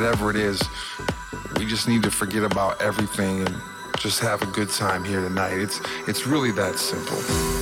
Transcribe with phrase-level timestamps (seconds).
[0.00, 0.62] whatever it is.
[1.58, 3.54] We just need to forget about everything and
[3.98, 5.58] just have a good time here tonight.
[5.58, 5.78] It's
[6.08, 7.59] it's really that simple.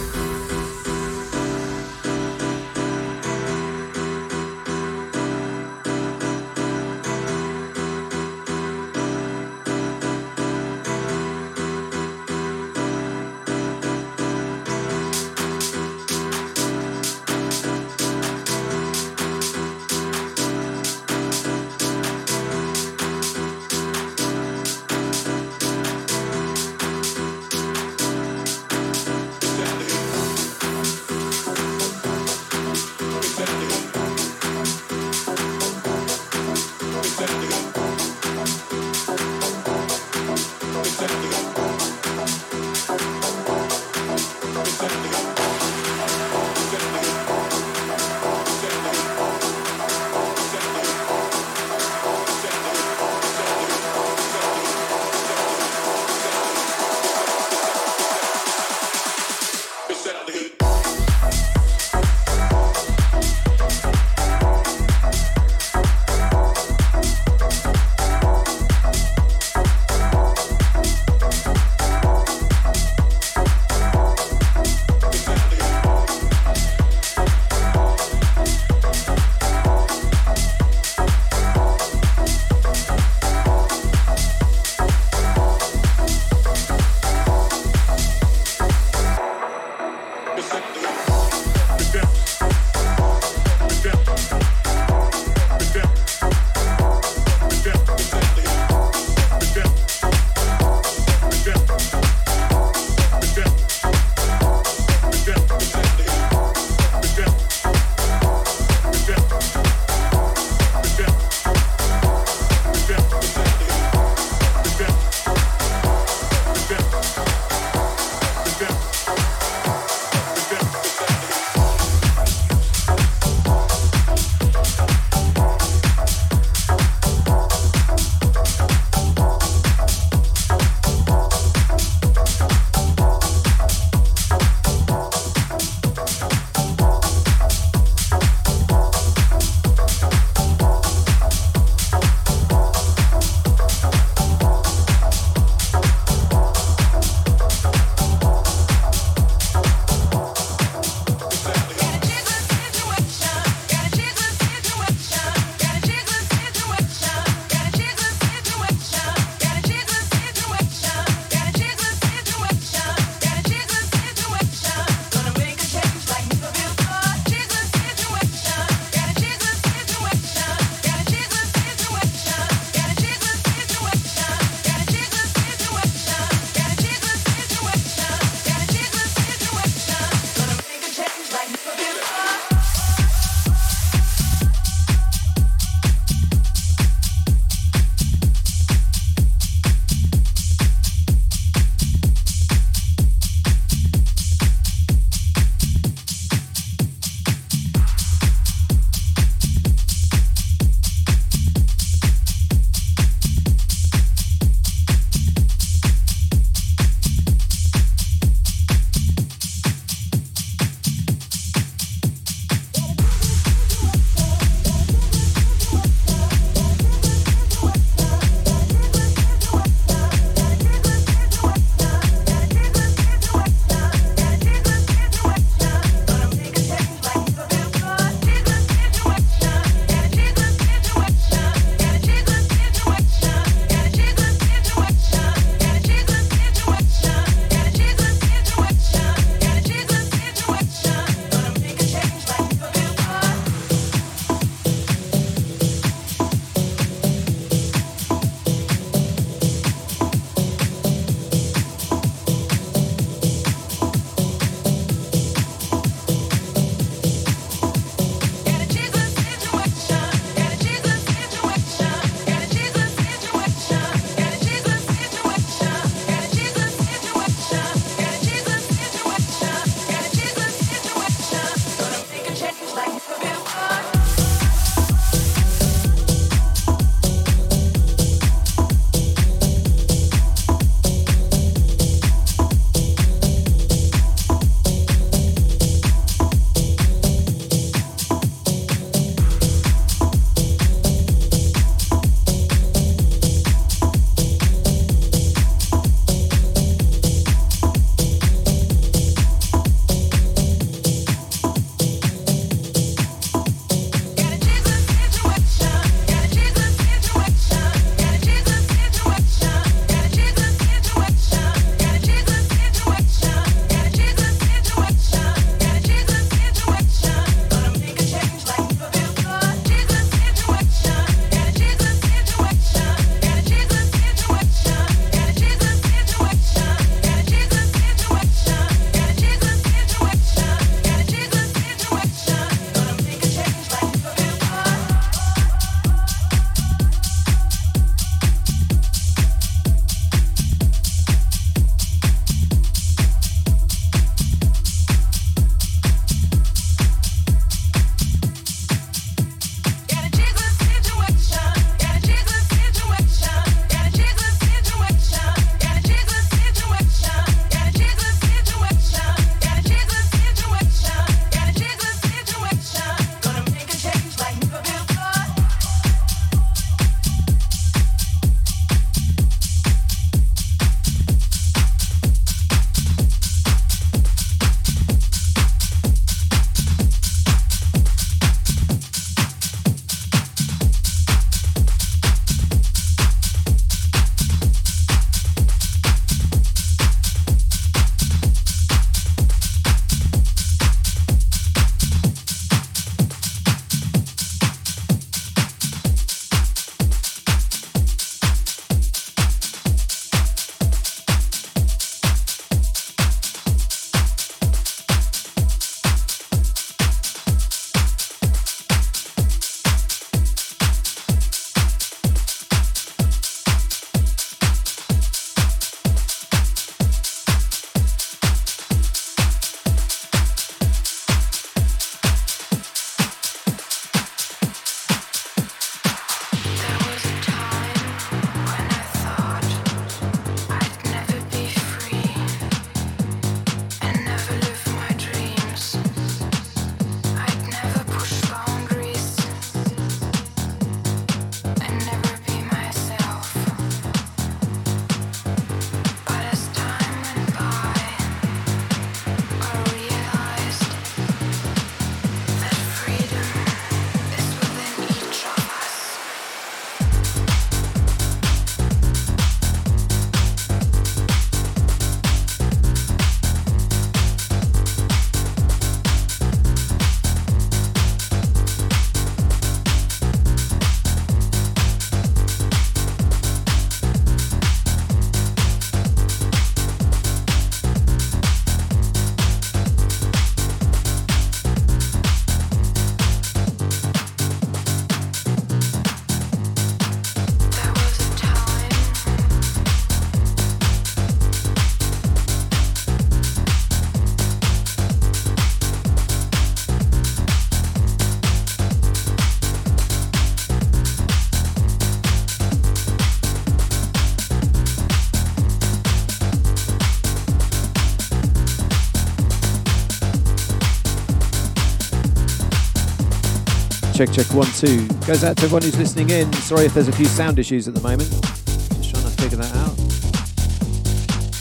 [514.07, 514.87] Check, check, one, two.
[515.09, 516.33] Goes out to everyone who's listening in.
[516.35, 518.09] Sorry if there's a few sound issues at the moment.
[518.09, 519.77] Just trying to figure that out.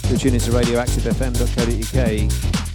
[0.10, 2.66] You're tuning to radioactivefm.co.uk.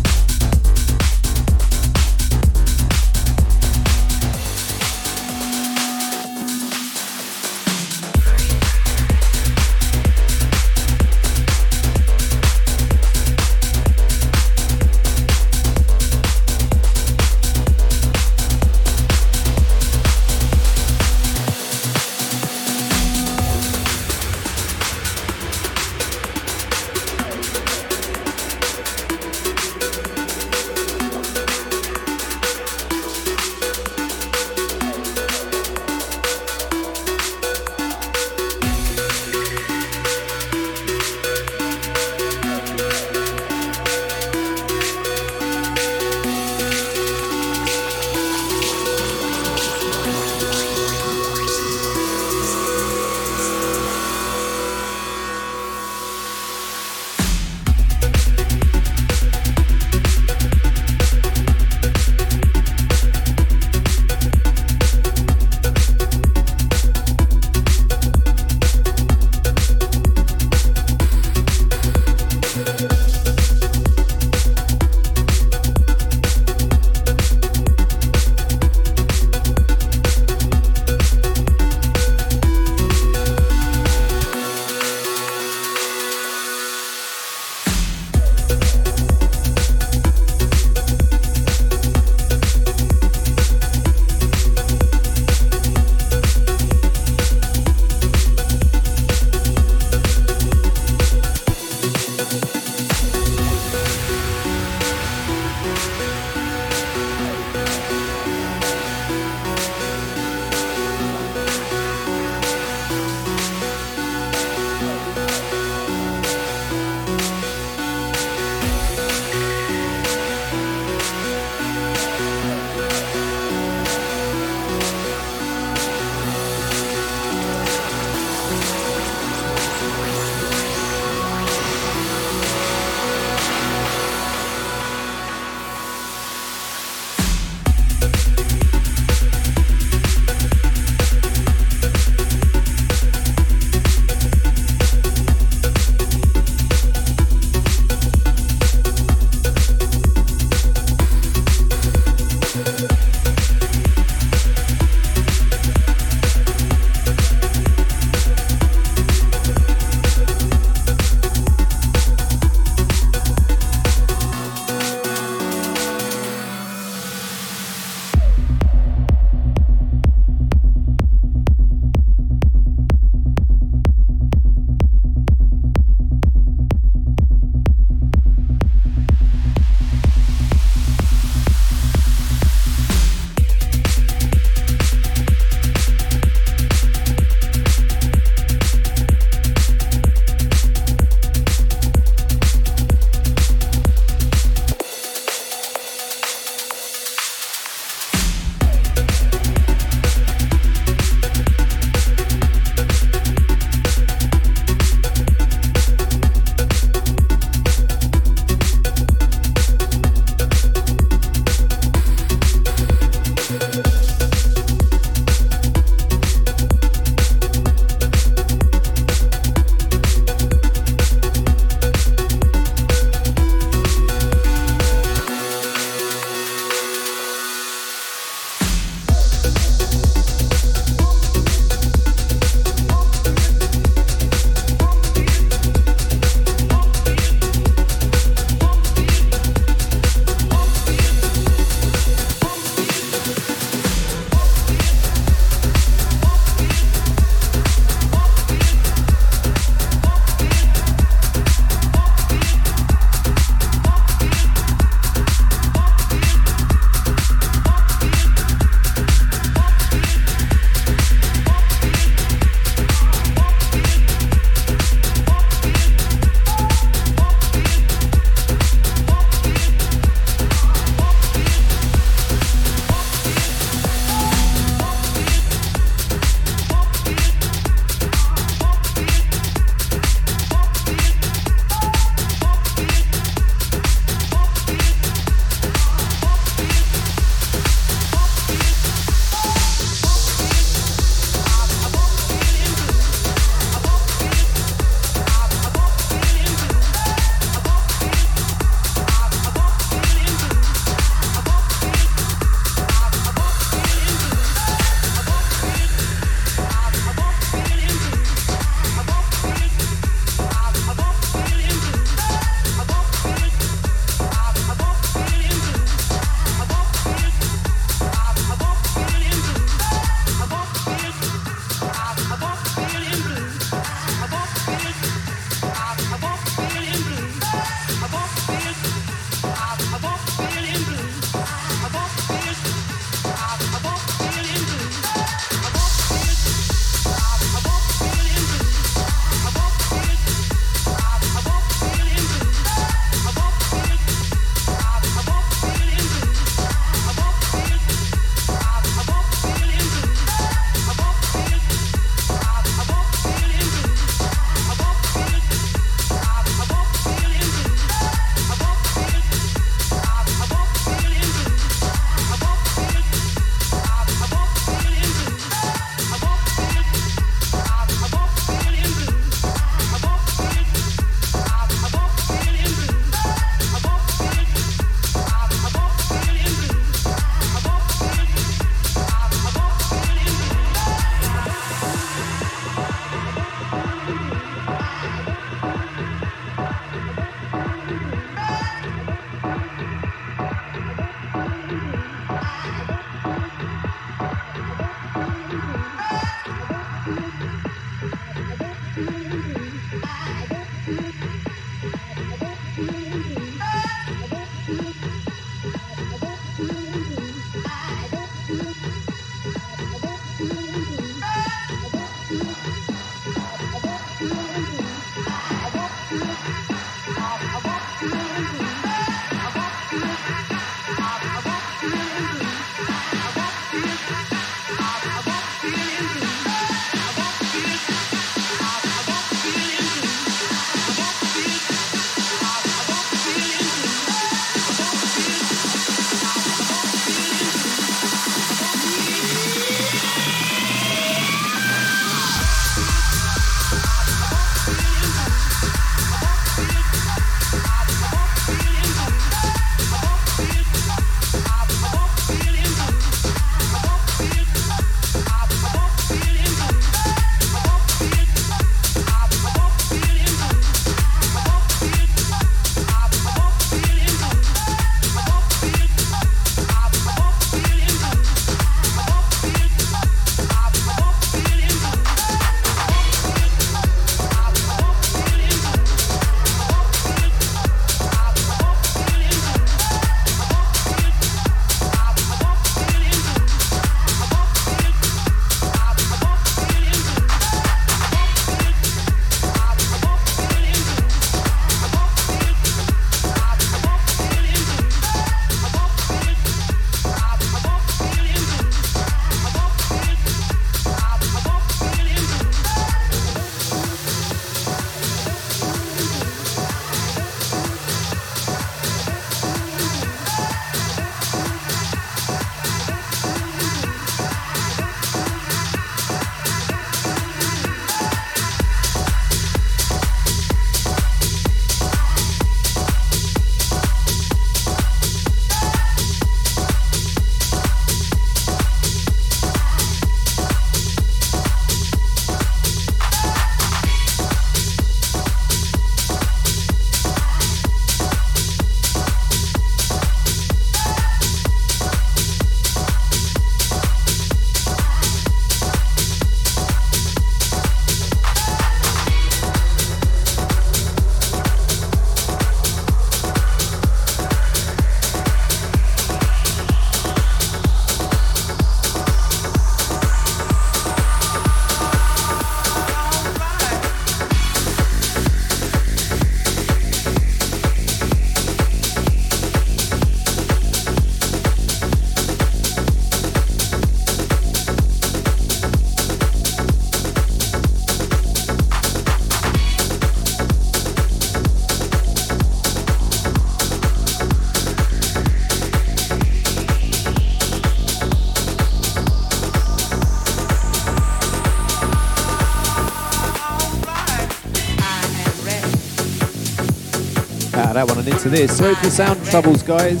[598.24, 598.56] into this.
[598.56, 600.00] Sorry for sound troubles, guys.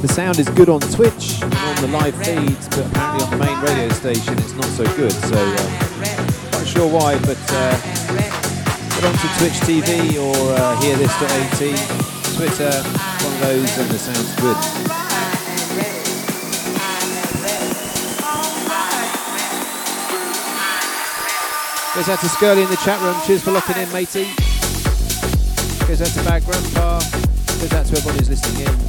[0.00, 3.36] The sound is good on Twitch and on the live feeds, but apparently on the
[3.44, 5.12] main radio station it's not so good.
[5.12, 7.76] So, uh, not sure why, but uh,
[8.94, 11.76] get onto Twitch TV or uh, hearthis.at,
[12.36, 12.72] Twitter,
[13.24, 14.56] one of those, and the sound's good.
[21.94, 23.16] Goes out to Scully in the chat room.
[23.26, 24.28] Cheers for locking in, matey.
[25.86, 27.15] Goes out to Bad Grandpa.
[27.68, 28.85] Goes out to who's listening in.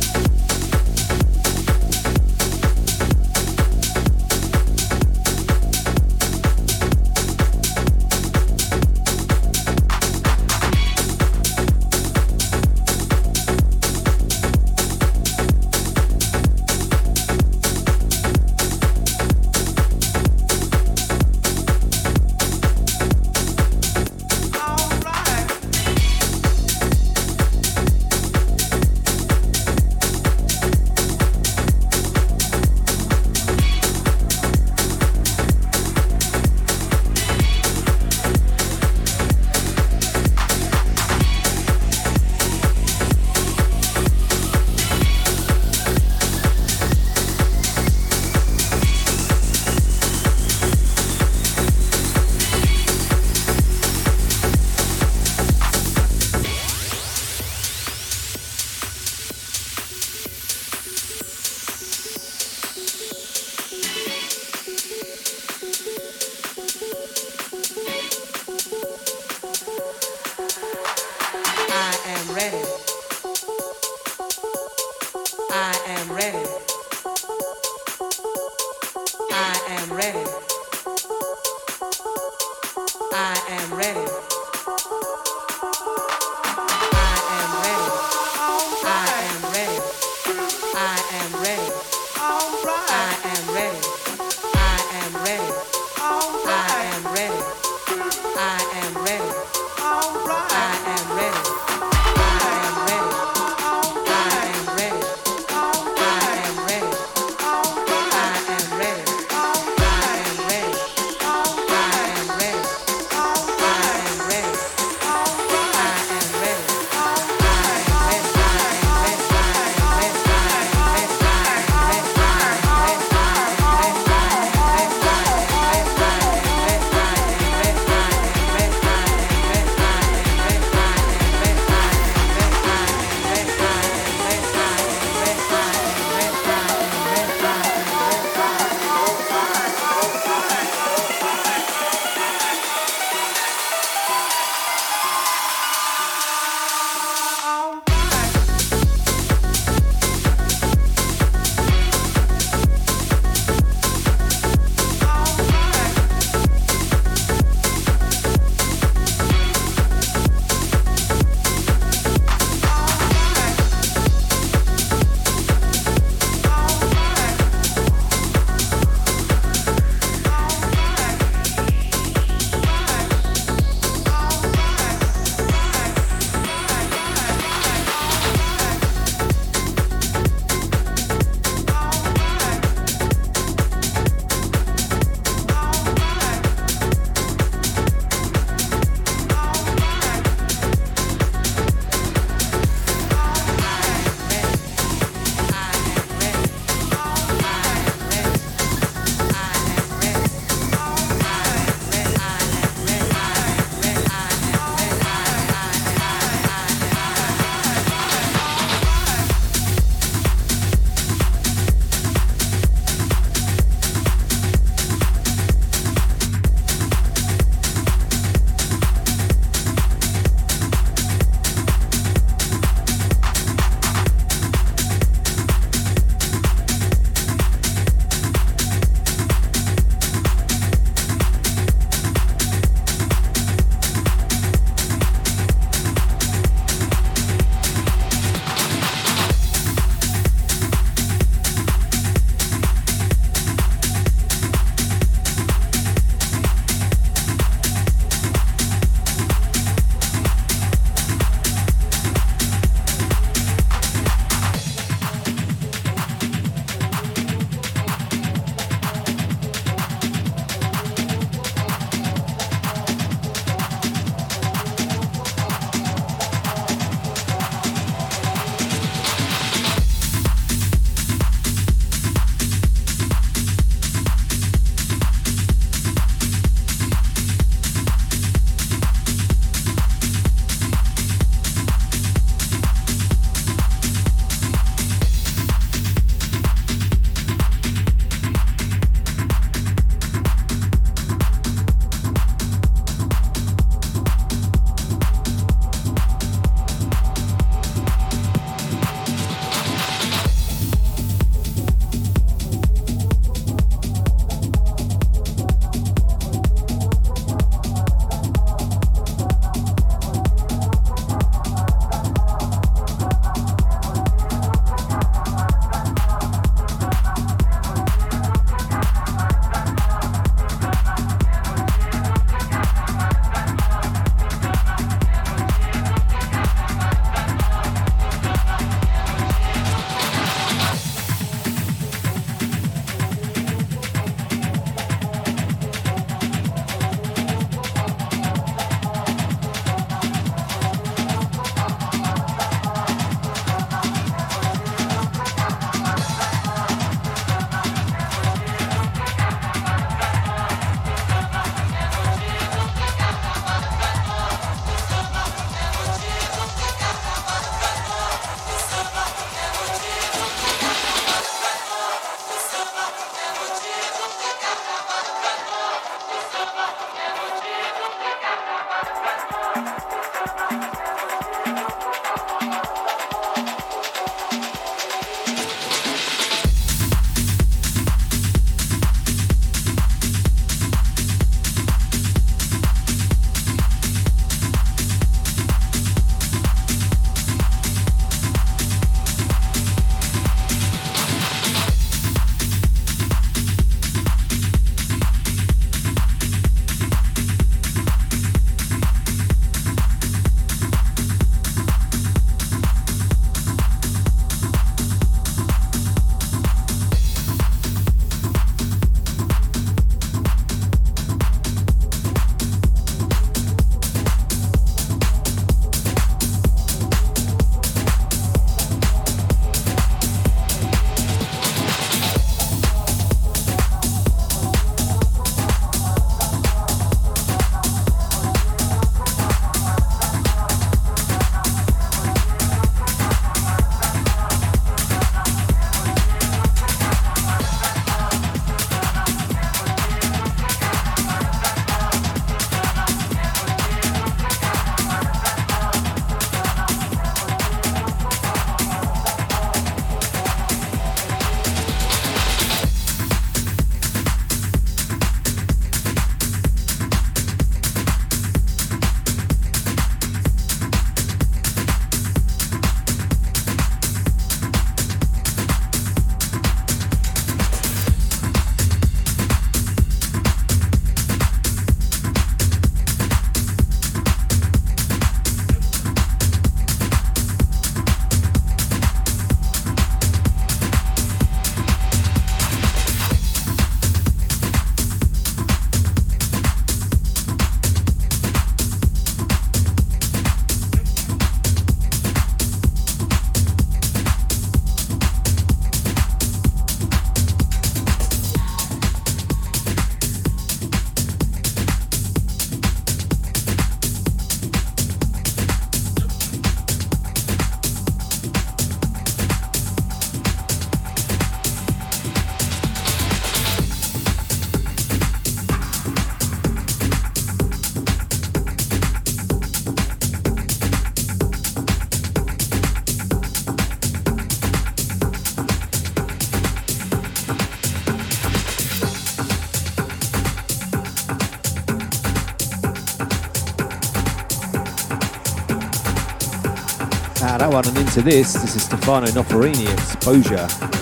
[537.98, 538.34] Into this.
[538.34, 540.77] This is Stefano Noferini, Exposure.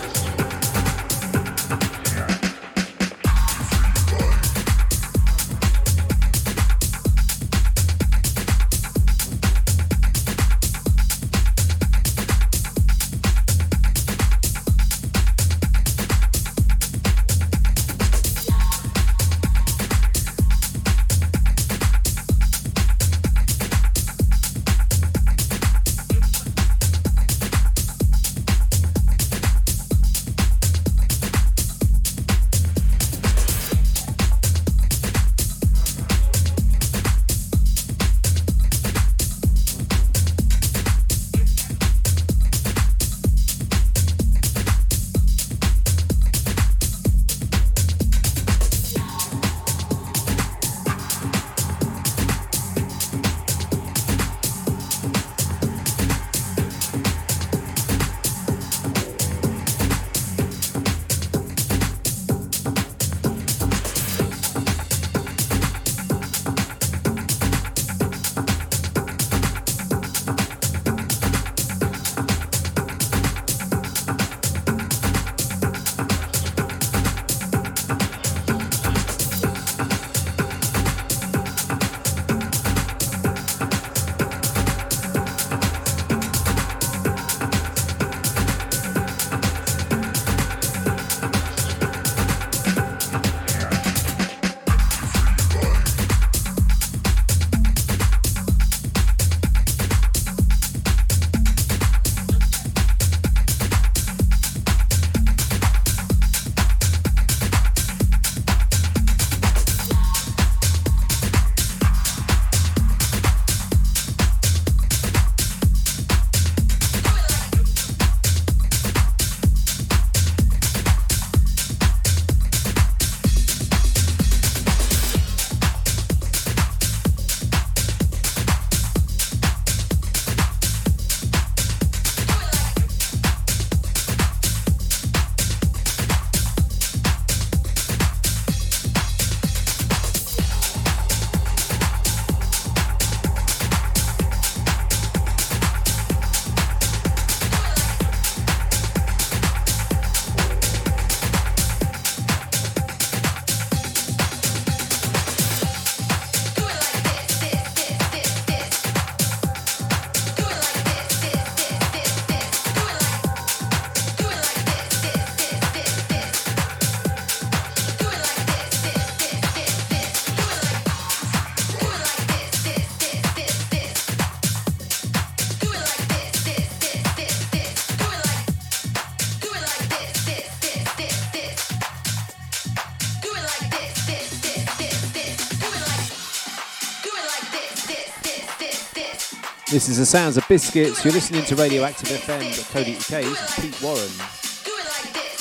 [189.76, 191.04] This is the sounds of biscuits.
[191.04, 192.86] You're listening to radioactivefm.co.uk.
[192.86, 194.10] This is Pete Warren.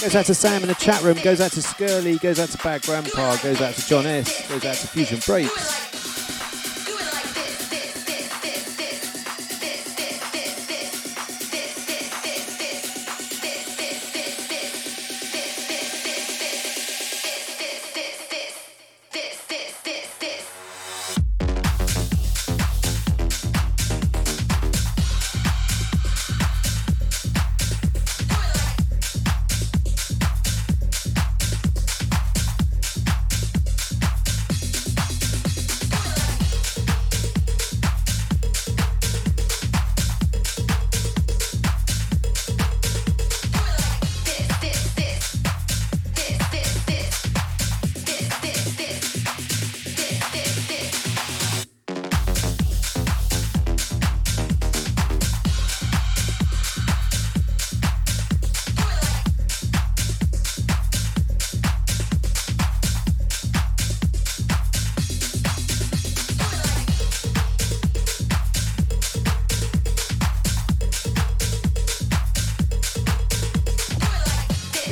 [0.02, 1.16] Goes out to Sam in the chat room.
[1.22, 2.20] Goes out to Skirly.
[2.20, 3.36] Goes out to Bad Grandpa.
[3.36, 4.48] Goes out to John S.
[4.48, 5.83] Goes out to Fusion Breaks.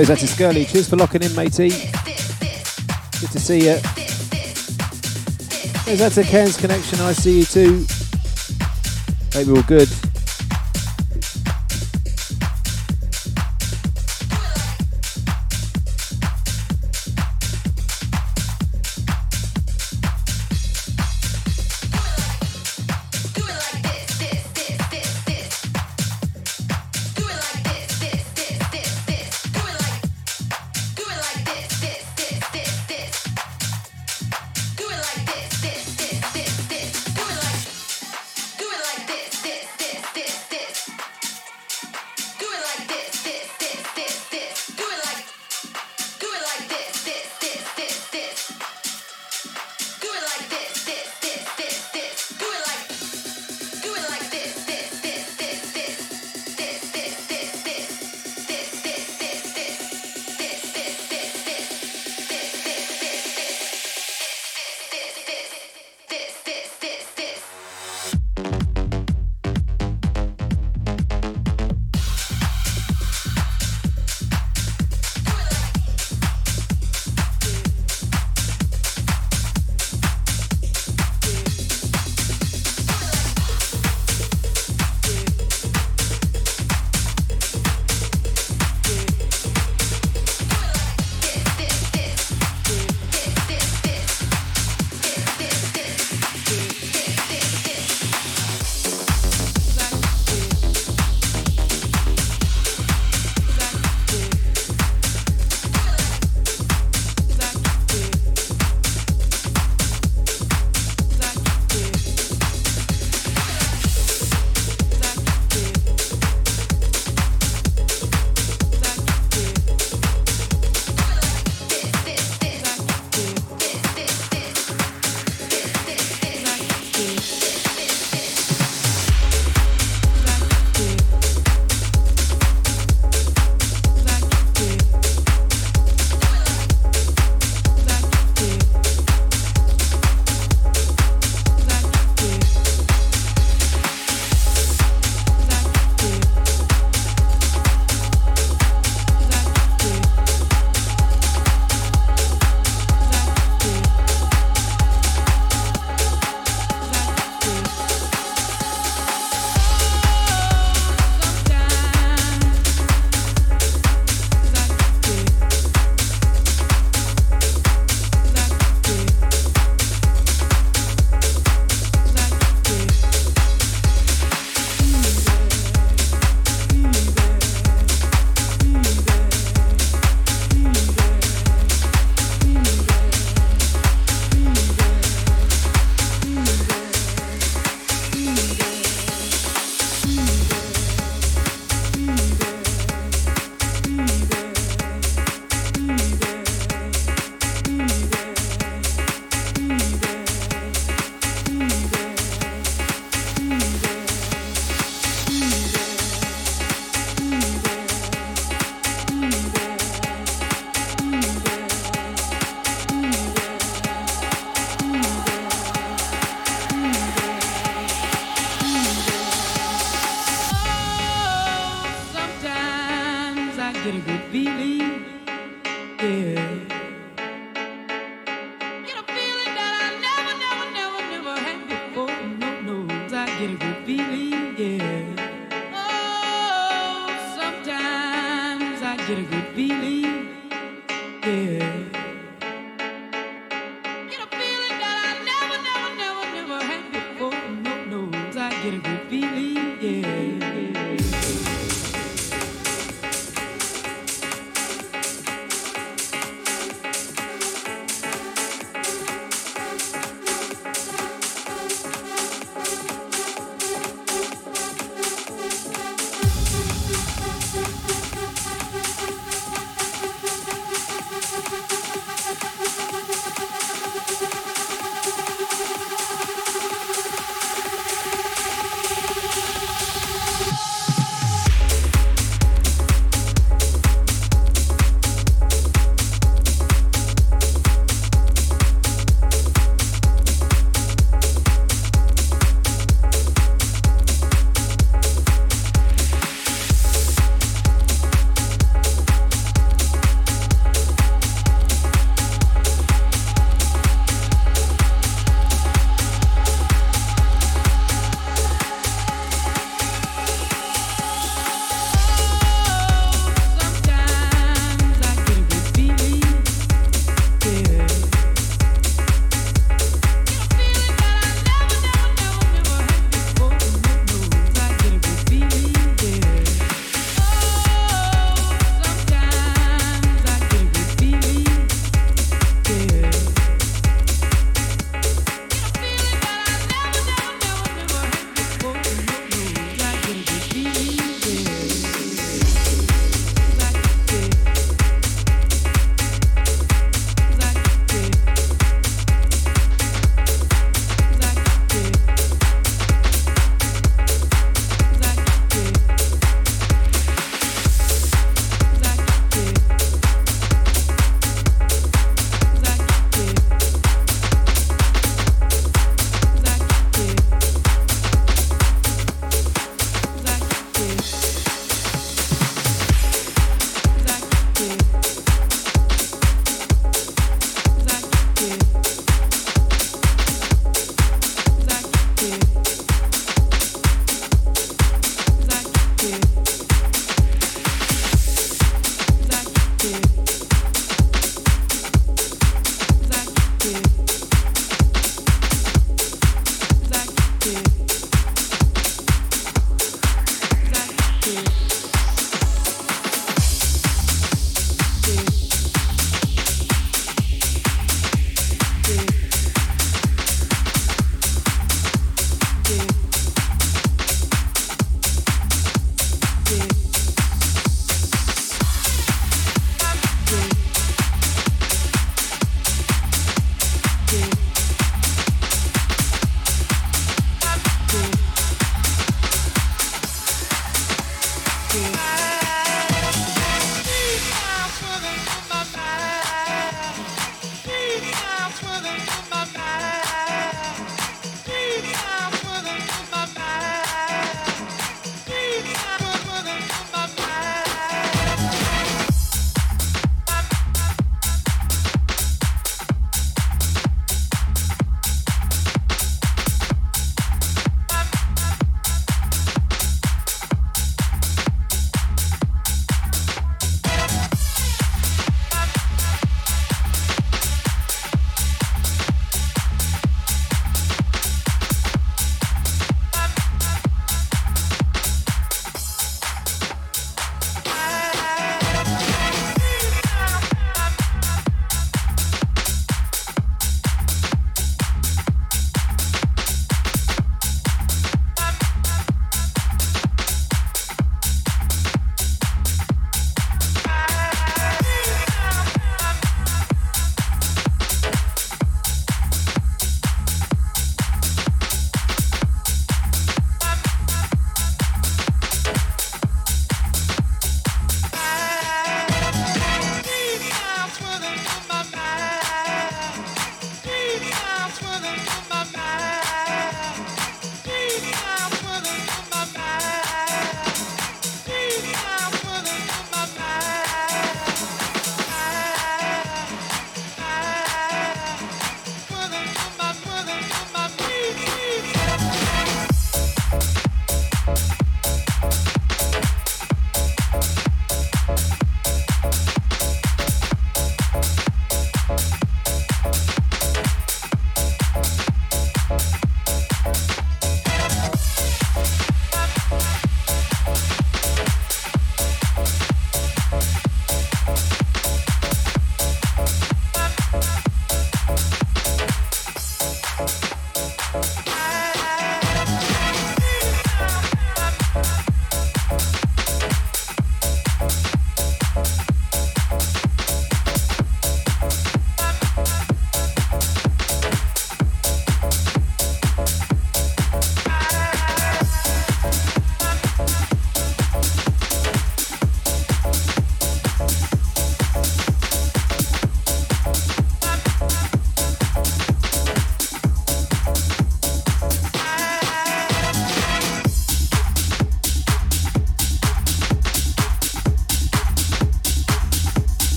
[0.00, 0.64] Goes out to.
[0.64, 1.68] Cheers for locking in, matey.
[1.68, 3.78] Good to see you.
[5.84, 7.00] Goes out to Ken's Connection.
[7.00, 7.84] I see you too.
[9.34, 9.99] Hope you're all good.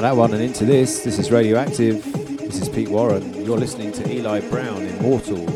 [0.00, 1.04] Out that one and into this.
[1.04, 2.02] This is Radioactive.
[2.38, 3.44] This is Pete Warren.
[3.44, 5.46] You're listening to Eli Brown, Immortal.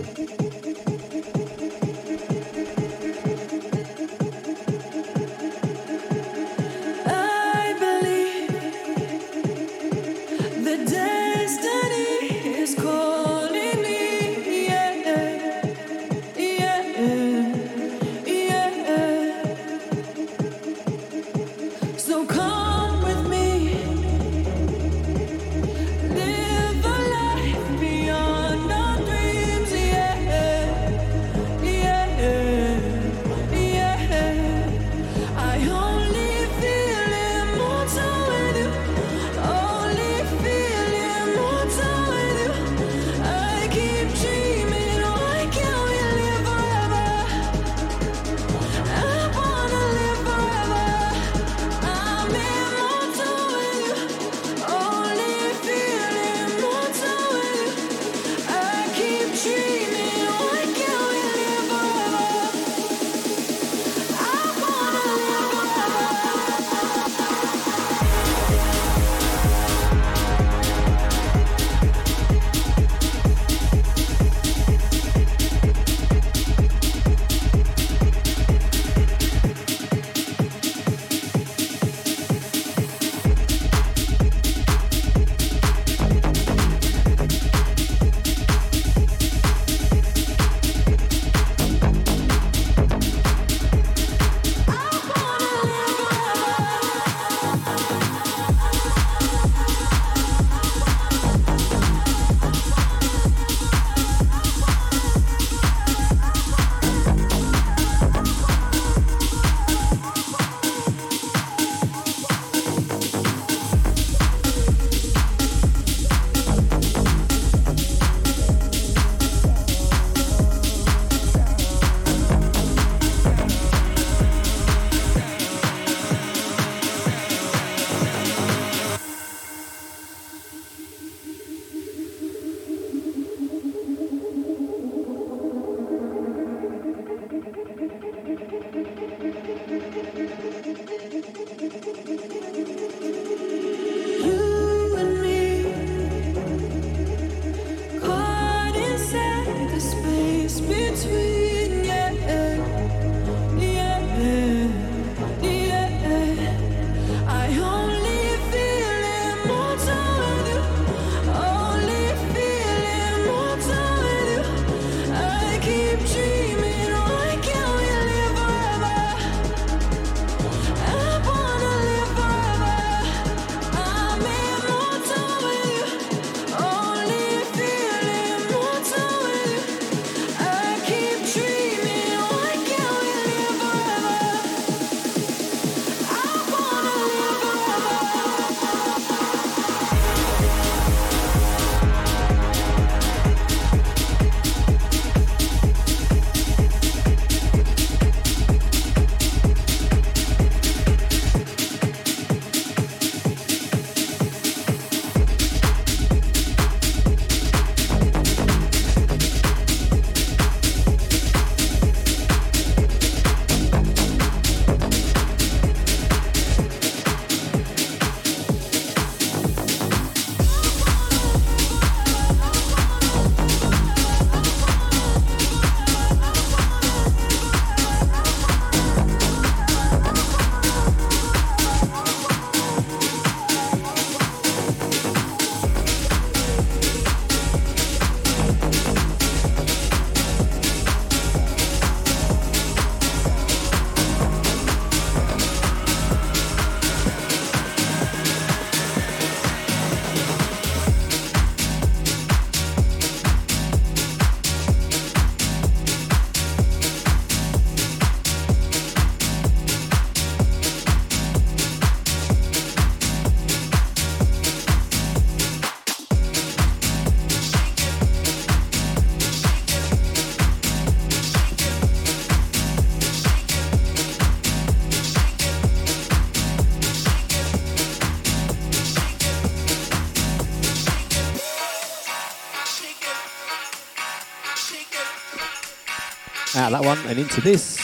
[286.64, 287.76] Out that one and into this.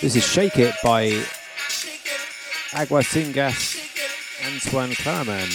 [0.00, 1.24] This is Shake It by
[2.72, 3.76] Agua Sin Gas
[4.46, 5.48] Antoine Carman.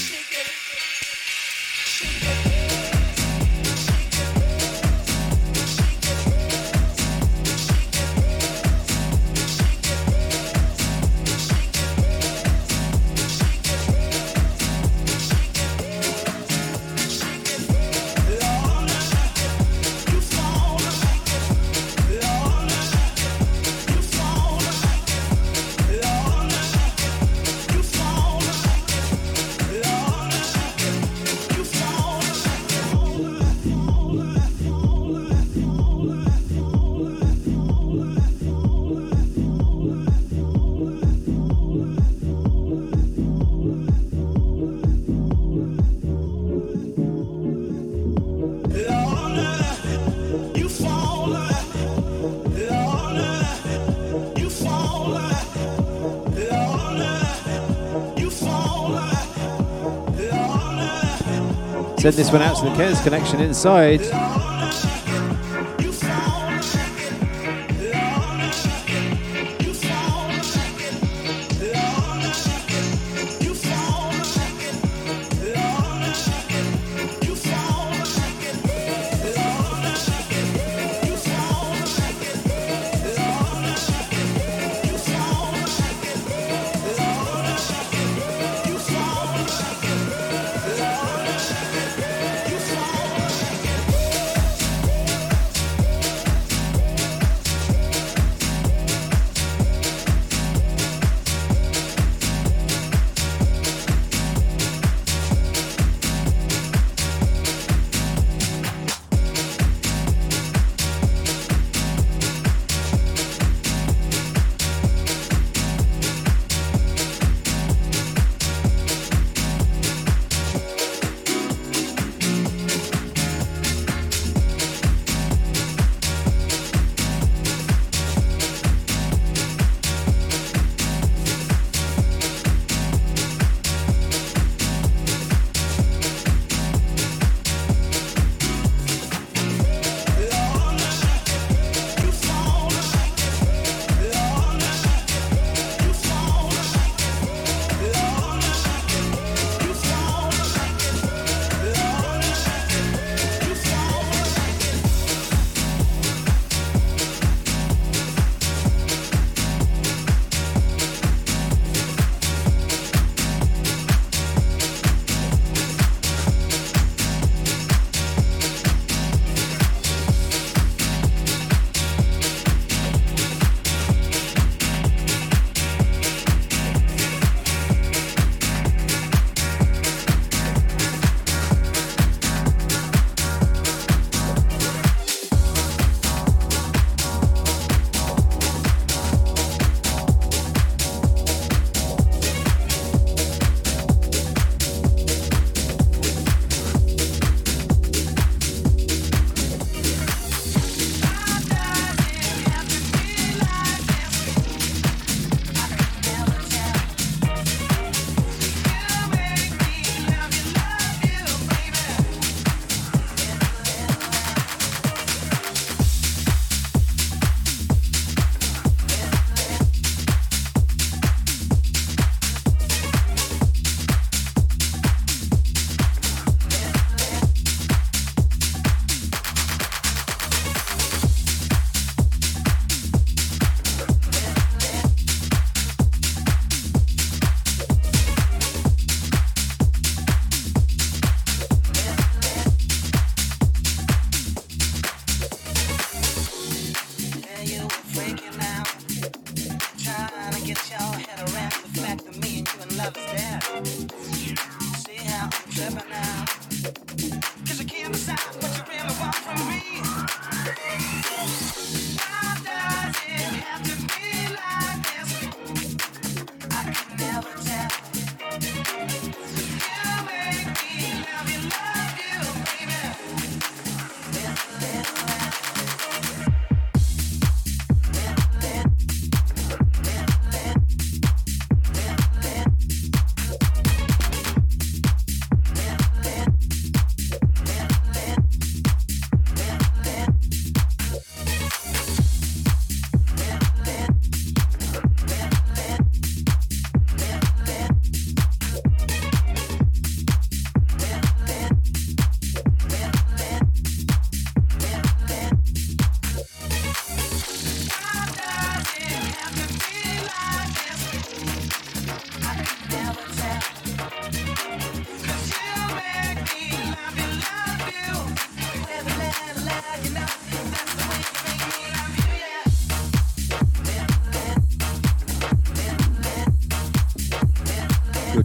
[62.01, 64.50] Send this one out to the Cares Connection inside.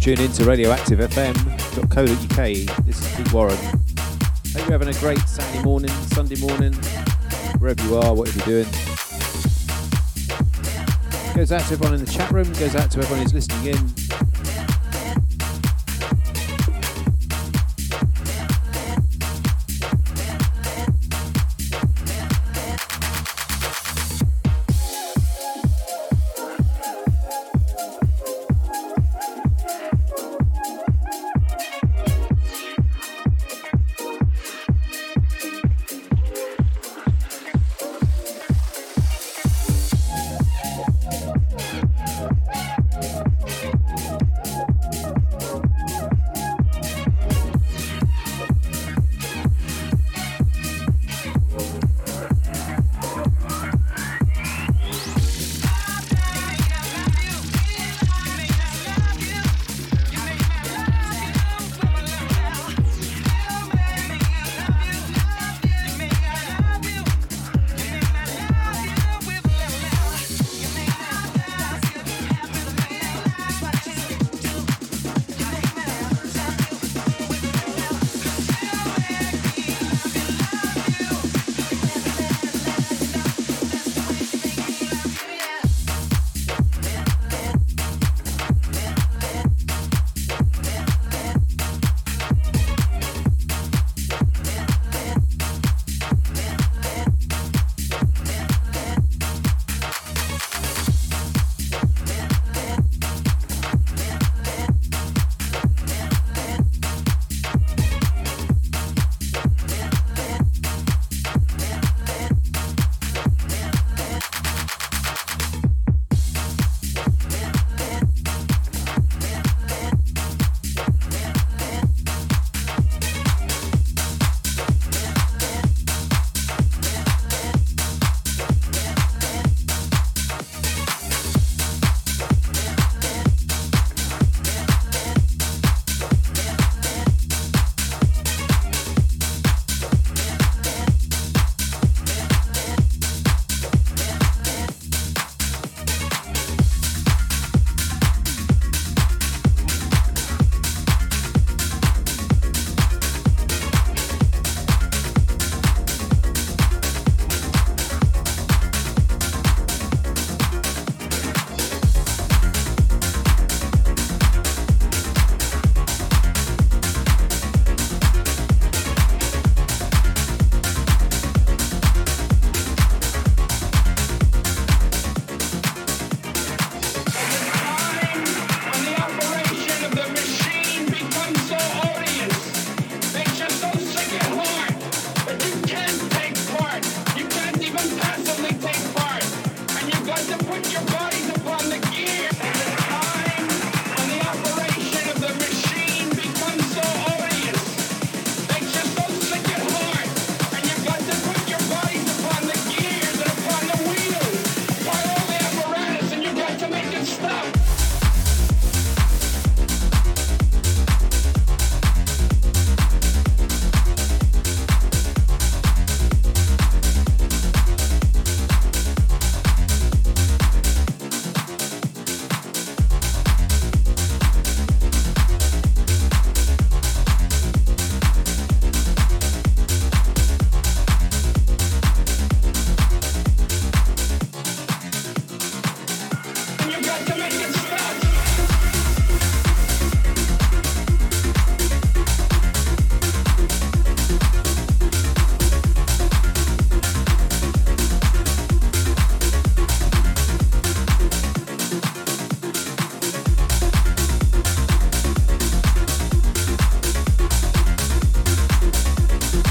[0.07, 2.87] Tune in to radioactivefm.co.uk.
[2.87, 3.57] This is Pete Warren.
[3.57, 3.75] Hope
[4.55, 6.75] you're having a great Saturday morning, Sunday morning,
[7.59, 8.73] wherever you are, whatever you're doing.
[11.35, 14.06] Goes out to everyone in the chat room, goes out to everyone who's listening in.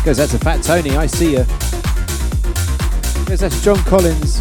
[0.05, 1.43] Goes out to Fat Tony, I see you.
[3.25, 4.39] Goes out to John Collins.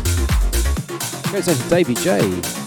[1.32, 2.63] Goes out to Davey J.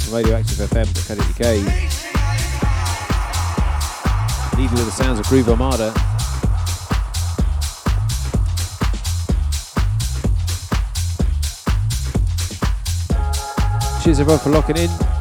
[0.00, 1.56] Live on Radioactive FM.co.uk.
[4.58, 5.92] Leave you with the sounds of Groove Armada.
[14.02, 15.19] Cheers everyone for locking in.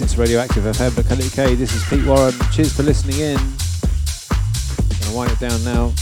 [0.00, 1.58] You're listening to Radioactive FM.co.uk.
[1.58, 2.32] This is Pete Warren.
[2.52, 3.36] Cheers for listening in.
[3.36, 5.92] I'm Gonna wind it down now.